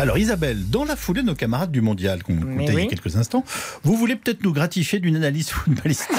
Alors 0.00 0.16
Isabelle, 0.16 0.70
dans 0.70 0.86
la 0.86 0.96
foulée 0.96 1.20
de 1.20 1.26
nos 1.26 1.34
camarades 1.34 1.70
du 1.70 1.82
mondial 1.82 2.22
qu'on 2.22 2.32
il 2.32 2.64
y 2.64 2.70
a 2.70 2.74
oui. 2.74 2.88
quelques 2.88 3.16
instants, 3.16 3.44
vous 3.82 3.96
voulez 3.96 4.16
peut-être 4.16 4.42
nous 4.42 4.54
gratifier 4.54 4.98
d'une 4.98 5.14
analyse 5.14 5.50
footballistique. 5.50 6.16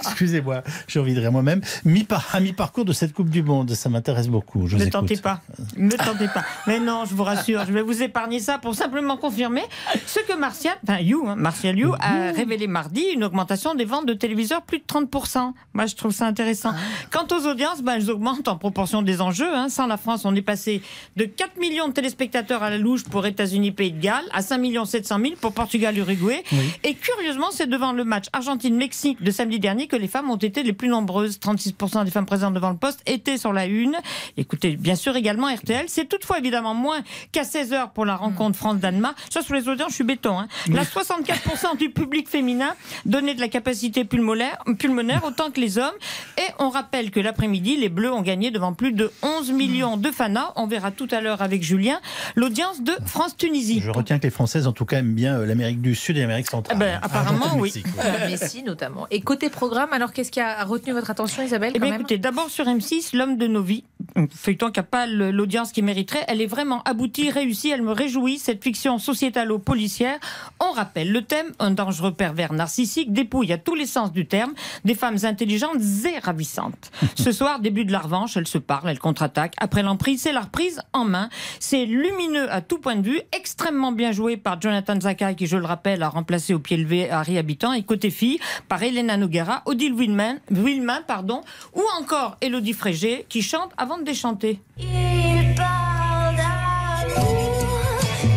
Excusez-moi, 0.00 0.62
j'ai 0.86 1.00
envie 1.00 1.14
de 1.14 1.20
rire 1.20 1.32
moi-même. 1.32 1.62
Mi 1.86 2.06
à 2.34 2.40
mi-parcours 2.40 2.84
de 2.84 2.92
cette 2.92 3.14
Coupe 3.14 3.30
du 3.30 3.42
Monde, 3.42 3.70
ça 3.70 3.88
m'intéresse 3.88 4.28
beaucoup. 4.28 4.66
Je 4.66 4.76
Ne 4.76 4.84
tentez 4.90 5.16
pas. 5.16 5.40
Ne 5.78 5.92
tentez 5.92 6.28
pas. 6.28 6.44
Mais 6.66 6.80
non, 6.80 7.06
je 7.08 7.14
vous 7.14 7.24
rassure, 7.24 7.64
je 7.66 7.72
vais 7.72 7.80
vous 7.80 8.02
épargner 8.02 8.40
ça 8.40 8.58
pour 8.58 8.74
simplement 8.74 9.16
confirmer 9.16 9.62
ce 10.06 10.20
que 10.20 10.36
Martial, 10.36 10.74
enfin 10.86 11.00
You, 11.00 11.26
hein, 11.26 11.36
Martial 11.36 11.78
You, 11.78 11.94
a 11.98 12.32
révélé 12.32 12.66
mardi, 12.66 13.04
une 13.14 13.24
augmentation 13.24 13.74
des 13.74 13.86
ventes 13.86 14.04
de 14.04 14.12
téléviseurs 14.12 14.60
plus 14.60 14.80
de 14.80 14.84
30%. 14.84 15.54
Moi, 15.72 15.86
je 15.86 15.96
trouve 15.96 16.12
ça 16.12 16.26
intéressant. 16.26 16.74
Quant 17.10 17.26
aux 17.34 17.46
audiences, 17.46 17.80
ben, 17.80 17.94
elles 17.94 18.10
augmentent 18.10 18.48
en 18.48 18.56
proportion 18.56 19.00
des 19.00 19.22
enjeux. 19.22 19.54
hein. 19.54 19.70
Sans 19.70 19.86
la 19.86 19.96
France, 19.96 20.26
on 20.26 20.34
est 20.34 20.42
passé 20.42 20.82
de 21.16 21.24
4 21.24 21.56
millions 21.58 21.88
de 21.88 21.94
téléspectateurs 21.94 22.62
à 22.62 22.68
la 22.68 22.76
louche 22.76 22.97
pour 23.04 23.26
États-Unis, 23.26 23.72
Pays 23.72 23.92
de 23.92 24.00
Galles, 24.00 24.24
à 24.32 24.42
5 24.42 24.58
700 24.86 25.18
000 25.20 25.34
pour 25.40 25.52
Portugal, 25.52 25.96
Uruguay. 25.96 26.42
Et 26.84 26.94
curieusement, 26.94 27.48
c'est 27.50 27.68
devant 27.68 27.92
le 27.92 28.04
match 28.04 28.26
Argentine-Mexique 28.32 29.22
de 29.22 29.30
samedi 29.30 29.58
dernier 29.58 29.86
que 29.86 29.96
les 29.96 30.08
femmes 30.08 30.30
ont 30.30 30.36
été 30.36 30.62
les 30.62 30.72
plus 30.72 30.88
nombreuses. 30.88 31.38
36% 31.38 32.04
des 32.04 32.10
femmes 32.10 32.26
présentes 32.26 32.54
devant 32.54 32.70
le 32.70 32.76
poste 32.76 33.02
étaient 33.06 33.38
sur 33.38 33.52
la 33.52 33.66
une. 33.66 33.96
Écoutez, 34.36 34.76
bien 34.76 34.94
sûr 34.94 35.16
également 35.16 35.52
RTL. 35.52 35.86
C'est 35.88 36.08
toutefois 36.08 36.38
évidemment 36.38 36.74
moins 36.74 37.00
qu'à 37.32 37.42
16h 37.42 37.92
pour 37.92 38.04
la 38.04 38.16
rencontre 38.16 38.56
France-Danemark. 38.56 39.16
Ça, 39.30 39.42
sur 39.42 39.54
les 39.54 39.68
audiences, 39.68 39.90
je 39.90 39.96
suis 39.96 40.04
béton. 40.04 40.38
Hein. 40.38 40.48
Là, 40.68 40.82
64% 40.84 41.76
du 41.78 41.90
public 41.90 42.28
féminin 42.28 42.74
donnait 43.06 43.34
de 43.34 43.40
la 43.40 43.48
capacité 43.48 44.04
pulmonaire, 44.04 44.58
pulmonaire 44.78 45.24
autant 45.24 45.50
que 45.50 45.60
les 45.60 45.78
hommes. 45.78 45.94
Et 46.38 46.50
on 46.58 46.70
rappelle 46.70 47.10
que 47.10 47.20
l'après-midi, 47.20 47.76
les 47.76 47.88
Bleus 47.88 48.12
ont 48.12 48.22
gagné 48.22 48.50
devant 48.50 48.72
plus 48.72 48.92
de 48.92 49.10
11 49.22 49.52
millions 49.52 49.96
de 49.96 50.10
fanas. 50.10 50.52
On 50.56 50.66
verra 50.66 50.90
tout 50.90 51.08
à 51.10 51.20
l'heure 51.20 51.42
avec 51.42 51.62
Julien 51.62 52.00
l'audience 52.36 52.82
de 52.88 52.96
France-Tunisie. 53.06 53.80
Je 53.80 53.90
retiens 53.90 54.18
que 54.18 54.24
les 54.24 54.30
Françaises, 54.30 54.66
en 54.66 54.72
tout 54.72 54.84
cas, 54.84 54.98
aiment 54.98 55.14
bien 55.14 55.38
euh, 55.38 55.46
l'Amérique 55.46 55.80
du 55.80 55.94
Sud 55.94 56.16
et 56.16 56.20
l'Amérique 56.20 56.48
centrale. 56.50 56.76
Eh 56.76 56.80
ben, 56.80 56.98
apparemment, 57.02 57.44
Argentine, 57.46 57.82
oui. 57.86 58.02
Euh, 58.04 58.28
Messi 58.30 58.62
notamment. 58.62 59.06
Et 59.10 59.20
côté 59.20 59.50
programme, 59.50 59.92
alors 59.92 60.12
qu'est-ce 60.12 60.30
qui 60.30 60.40
a 60.40 60.64
retenu 60.64 60.92
votre 60.92 61.10
attention, 61.10 61.42
Isabelle 61.42 61.72
Eh 61.74 61.78
quand 61.78 61.84
bien, 61.84 61.92
même? 61.92 62.00
écoutez, 62.00 62.18
d'abord 62.18 62.48
sur 62.50 62.64
M6, 62.64 63.16
l'homme 63.16 63.36
de 63.36 63.46
nos 63.46 63.62
vies, 63.62 63.84
feuilleton 64.32 64.70
qui 64.70 64.80
n'a 64.80 64.84
pas 64.84 65.06
l'audience 65.06 65.72
qu'il 65.72 65.84
mériterait, 65.84 66.24
elle 66.28 66.40
est 66.40 66.46
vraiment 66.46 66.82
aboutie, 66.82 67.30
réussie, 67.30 67.70
elle 67.70 67.82
me 67.82 67.92
réjouit, 67.92 68.38
cette 68.38 68.62
fiction 68.62 68.98
sociétalo-policière. 68.98 70.18
On 70.60 70.72
rappelle 70.72 71.12
le 71.12 71.22
thème, 71.22 71.52
un 71.58 71.70
dangereux 71.70 72.12
pervers 72.12 72.52
narcissique 72.52 73.12
dépouille 73.12 73.52
à 73.52 73.58
tous 73.58 73.74
les 73.74 73.86
sens 73.86 74.12
du 74.12 74.26
terme 74.26 74.52
des 74.84 74.94
femmes 74.94 75.18
intelligentes 75.22 75.80
et 76.04 76.18
ravissantes. 76.18 76.90
Ce 77.16 77.32
soir, 77.32 77.60
début 77.60 77.84
de 77.84 77.92
la 77.92 78.00
revanche, 78.00 78.36
elles 78.36 78.46
se 78.46 78.58
parlent, 78.58 78.88
elles 78.88 78.98
contre-attaquent. 78.98 79.54
Après 79.58 79.82
l'emprise, 79.82 80.22
c'est 80.22 80.32
la 80.32 80.42
reprise 80.42 80.80
en 80.92 81.04
main. 81.04 81.28
C'est 81.60 81.86
lumineux 81.86 82.50
à 82.52 82.60
tout 82.60 82.78
point 82.78 82.96
de 82.96 83.02
vue, 83.02 83.20
extrêmement 83.32 83.92
bien 83.92 84.12
joué 84.12 84.36
par 84.36 84.60
Jonathan 84.60 85.00
Zakai, 85.00 85.34
qui, 85.36 85.46
je 85.46 85.56
le 85.56 85.66
rappelle, 85.66 86.02
a 86.02 86.08
remplacé 86.08 86.54
au 86.54 86.58
pied 86.58 86.76
levé 86.76 87.10
Harry 87.10 87.38
Habitant, 87.38 87.72
et 87.72 87.82
côté 87.82 88.10
fille, 88.10 88.38
par 88.68 88.82
Elena 88.82 89.16
Noguera, 89.16 89.62
Odile 89.66 89.94
Willman, 89.94 90.38
Willman 90.50 91.02
pardon, 91.06 91.42
ou 91.74 91.82
encore 92.00 92.36
Elodie 92.40 92.72
Frégé, 92.72 93.26
qui 93.28 93.42
chante 93.42 93.72
avant 93.76 93.87
de 93.96 94.04
déchanter. 94.04 94.60
Il 94.76 95.54
parle 95.56 96.36
d'amour 96.36 97.56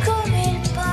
comme 0.05 0.33
il 0.33 0.73
parle. 0.73 0.91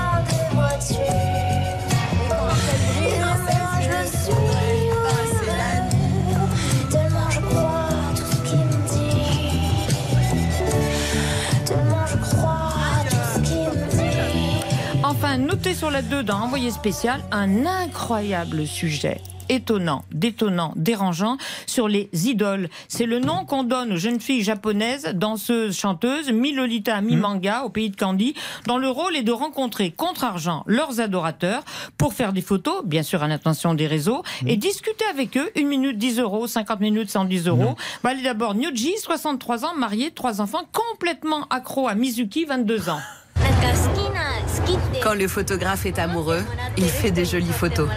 Enfin, 15.05 15.39
notez 15.39 15.75
sur 15.75 15.91
la 15.91 16.03
2 16.03 16.23
dans 16.23 16.39
Envoyé 16.39 16.71
spécial 16.71 17.21
un 17.33 17.65
incroyable 17.65 18.67
sujet 18.67 19.21
étonnant, 19.49 20.05
détonnant, 20.13 20.73
dérangeant 20.77 21.37
sur 21.67 21.89
les 21.89 22.09
idoles. 22.13 22.69
C'est 22.89 23.07
le 23.07 23.19
nom 23.19 23.45
qu'on 23.45 23.65
donne 23.65 23.93
aux 23.93 23.97
jeunes 23.97 24.21
filles 24.21 24.43
japonaises, 24.43 25.13
danseuses, 25.15 25.77
chanteuses, 25.77 26.31
mi-lolita, 26.31 27.01
mi-manga 27.01 27.63
au 27.65 27.71
pays 27.71 27.91
de 27.91 27.97
Candy, 27.97 28.35
dont 28.67 28.79
le 28.79 28.89
rôle 28.89 29.17
est 29.17 29.23
de 29.23 29.33
rencontrer 29.33 29.91
contre 29.91 30.25
argent 30.25 30.65
leurs 30.67 31.01
adorateurs 31.01 31.65
pour 31.97 32.13
faire 32.13 32.33
des 32.33 32.43
photos, 32.43 32.85
bien 32.85 33.03
sûr 33.03 33.23
à 33.23 33.29
l'intention 33.29 33.75
des 33.75 33.87
réseaux, 33.87 34.23
et 34.47 34.57
discuter 34.57 35.05
avec 35.11 35.37
eux, 35.37 35.51
une 35.57 35.69
minute 35.69 35.99
10 35.99 36.21
euros, 36.21 36.47
50 36.47 36.81
minutes 36.81 37.11
110 37.11 37.49
euros. 37.49 37.77
Bah, 38.03 38.11
elle 38.13 38.21
est 38.21 38.25
d'abord 38.25 38.55
Nyoji, 38.55 38.95
63 38.99 39.65
ans, 39.65 39.75
mariée, 39.77 40.11
trois 40.11 40.41
enfants, 40.41 40.63
complètement 40.73 41.47
accro 41.51 41.89
à 41.89 41.95
Mizuki, 41.95 42.45
22 42.45 42.91
ans. 42.91 43.01
Quand 45.03 45.15
le 45.15 45.29
photographe 45.29 45.87
est 45.87 45.99
amoureux, 45.99 46.43
il 46.77 46.89
fait 46.89 47.11
des 47.11 47.25
jolies 47.25 47.53
photos. 47.53 47.89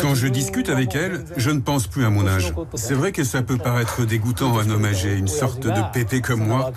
Quand 0.00 0.14
je 0.14 0.26
discute 0.26 0.68
avec 0.68 0.94
elle, 0.94 1.24
je 1.36 1.50
ne 1.50 1.60
pense 1.60 1.86
plus 1.86 2.04
à 2.04 2.10
mon 2.10 2.26
âge. 2.26 2.52
C'est 2.74 2.94
vrai 2.94 3.12
que 3.12 3.24
ça 3.24 3.42
peut 3.42 3.58
paraître 3.58 4.04
dégoûtant 4.04 4.58
à 4.58 4.62
un 4.62 4.70
homme 4.70 4.84
âgé, 4.84 5.14
une 5.14 5.28
sorte 5.28 5.60
de 5.60 5.80
pépé 5.92 6.20
comme 6.20 6.46
moi, 6.46 6.72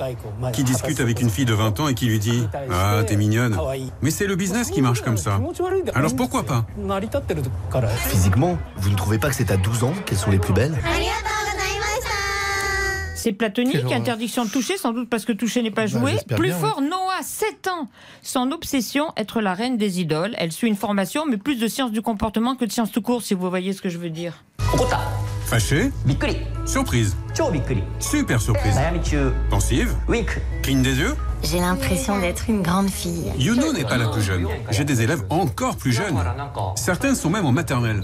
qui 0.52 0.64
discute 0.64 1.00
avec 1.00 1.22
une 1.22 1.30
fille 1.30 1.46
de 1.46 1.54
20 1.54 1.80
ans 1.80 1.88
et 1.88 1.94
qui 1.94 2.06
lui 2.06 2.20
dit 2.20 2.48
«Ah, 2.72 3.02
t'es 3.06 3.16
mignonne». 3.16 3.58
Mais 4.02 4.12
c'est 4.12 4.28
le 4.28 4.36
business 4.36 4.70
qui 4.70 4.82
marche 4.82 5.02
comme 5.02 5.18
ça. 5.18 5.40
Alors 5.96 6.16
pourquoi 6.16 6.44
pas? 6.44 6.66
Physiquement, 8.08 8.58
vous 8.78 8.90
ne 8.90 8.96
trouvez 8.96 9.18
pas 9.18 9.30
que 9.30 9.36
c'est 9.36 9.52
à 9.52 9.58
12 9.58 9.84
ans 9.84 9.94
qu'elles 10.06 10.18
sont 10.18 10.32
les 10.32 10.40
plus 10.40 10.54
belles? 10.54 10.78
C'est 13.24 13.32
platonique, 13.32 13.90
interdiction 13.90 14.44
de 14.44 14.50
toucher, 14.50 14.76
sans 14.76 14.92
doute 14.92 15.10
parce 15.10 15.24
que 15.24 15.32
toucher 15.32 15.62
n'est 15.62 15.72
pas 15.72 15.84
Bah, 15.84 15.88
joué. 15.88 16.18
Plus 16.28 16.50
bien, 16.50 16.58
fort, 16.58 16.82
Noah, 16.82 17.22
7 17.24 17.70
ans. 17.70 17.88
Son 18.22 18.52
obsession, 18.52 19.14
être 19.16 19.40
la 19.40 19.54
reine 19.54 19.78
des 19.78 20.02
idoles. 20.02 20.36
Elle 20.38 20.52
suit 20.52 20.68
une 20.68 20.76
formation, 20.76 21.26
mais 21.26 21.38
plus 21.38 21.56
de 21.56 21.70
sciences 21.70 21.94
du 21.94 22.02
comportement 22.02 22.58
que 22.58 22.66
de 22.66 22.72
sciences 22.72 22.92
tout 22.92 23.02
court, 23.02 23.22
si 23.22 23.34
vous 23.34 23.50
voyez 23.50 23.72
ce 23.72 23.82
que 23.82 23.88
je 23.88 23.98
veux 23.98 24.10
dire. 24.10 24.44
Fâché 25.46 25.92
Surprise 26.66 27.16
Super 28.02 28.42
surprise 28.42 28.78
Pensive 29.50 29.96
Cligne 30.62 30.82
des 30.82 30.98
yeux 30.98 31.16
J'ai 31.44 31.60
l'impression 31.60 32.20
d'être 32.20 32.50
une 32.50 32.62
grande 32.62 32.90
fille. 32.90 33.32
Yuno 33.38 33.72
n'est 33.72 33.86
pas 33.86 33.98
la 33.98 34.10
plus 34.10 34.22
jeune. 34.22 34.48
J'ai 34.70 34.84
des 34.84 35.02
élèves 35.02 35.24
encore 35.30 35.78
plus 35.78 35.94
jeunes. 35.94 36.18
Certains 36.76 37.16
sont 37.16 37.30
même 37.30 37.46
en 37.46 37.54
maternelle. 37.54 38.04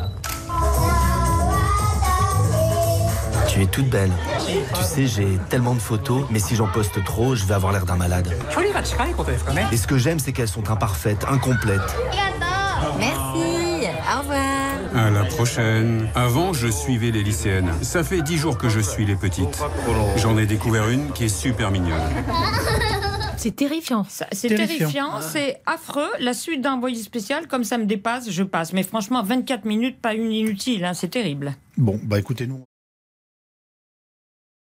Tu 3.50 3.62
es 3.64 3.66
toute 3.68 3.90
belle. 3.90 4.12
Tu 4.76 4.84
sais, 4.84 5.08
j'ai 5.08 5.38
tellement 5.50 5.74
de 5.74 5.80
photos, 5.80 6.26
mais 6.30 6.40
si 6.40 6.56
j'en 6.56 6.68
poste 6.68 7.04
trop, 7.04 7.36
je 7.36 7.46
vais 7.46 7.54
avoir 7.54 7.72
l'air 7.74 7.86
d'un 7.86 7.96
malade. 7.96 8.28
Et 9.72 9.78
ce 9.78 9.88
que 9.88 9.98
j'aime, 9.98 10.20
c'est 10.20 10.32
qu'elles 10.34 10.48
sont 10.48 10.70
imparfaites, 10.70 11.26
incomplètes. 11.30 11.80
Merci. 13.00 13.88
Au 14.16 14.20
revoir. 14.20 14.78
À 14.96 15.10
la 15.10 15.24
prochaine. 15.26 16.08
Avant, 16.16 16.54
je 16.54 16.68
suivais 16.68 17.12
les 17.12 17.24
lycéennes. 17.24 17.72
Ça 17.82 18.04
fait 18.04 18.22
dix 18.22 18.38
jours 18.38 18.58
que 18.58 18.70
je 18.70 18.80
suis 18.80 19.06
les 19.06 19.16
petites. 19.16 19.60
J'en 20.18 20.38
ai 20.38 20.46
découvert 20.46 20.90
une 20.90 21.12
qui 21.12 21.26
est 21.26 21.30
super 21.30 21.72
mignonne. 21.72 22.02
C'est 23.38 23.56
terrifiant. 23.56 24.06
C'est 24.10 24.50
Terrifiant. 24.50 24.78
terrifiant, 24.78 25.12
c'est 25.22 25.62
affreux. 25.66 26.10
La 26.20 26.34
suite 26.34 26.62
d'un 26.62 26.74
envoyé 26.74 27.02
spécial, 27.02 27.48
comme 27.48 27.64
ça 27.64 27.78
me 27.78 27.86
dépasse, 27.86 28.30
je 28.30 28.44
passe. 28.44 28.74
Mais 28.74 28.84
franchement, 28.84 29.24
24 29.24 29.66
minutes, 29.66 30.02
pas 30.02 30.14
une 30.14 30.32
inutile, 30.32 30.84
hein, 30.84 30.94
c'est 30.94 31.08
terrible. 31.08 31.56
Bon, 31.78 32.00
bah 32.04 32.20
écoutez-nous. 32.20 32.64